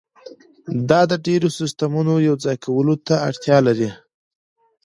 [0.89, 3.89] دا د ډیرو سیستمونو یوځای کولو ته اړتیا لري